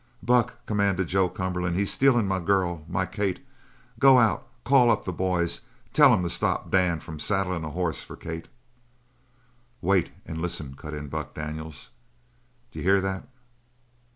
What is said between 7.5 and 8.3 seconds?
a horse for